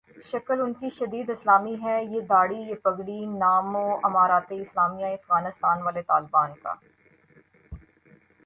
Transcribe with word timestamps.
شکل 0.29 0.61
انکی 0.61 0.89
شدید 0.89 1.27
اسلامی 1.29 1.75
ہے، 1.83 1.95
یہ 2.13 2.21
دھاڑی، 2.29 2.59
یہ 2.69 2.75
پگڑی، 2.83 3.19
نام 3.41 3.67
امارت 4.03 4.47
اسلامیہ 4.57 5.13
افغانستان 5.13 5.77
والے 5.85 6.01
طالبان 6.07 6.49
کا۔ 6.63 6.73